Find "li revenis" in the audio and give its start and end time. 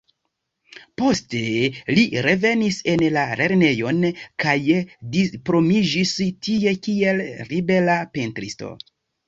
1.97-2.79